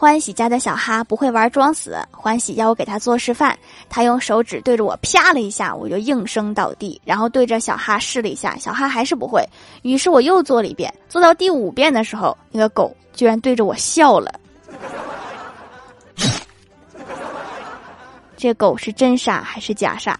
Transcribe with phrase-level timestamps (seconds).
[0.00, 3.58] 欢喜家的小哈不会玩装死欢喜要我给他做示范。
[3.88, 9.44] 他用手指对着我啪了一下我就应声倒地然后对着小哈试了一下小哈还是不会。
[9.82, 14.32] 于是我又做了一遍做到第五遍的时候那个狗居然对着我笑了。
[18.36, 20.16] 这狗是真傻还是假傻？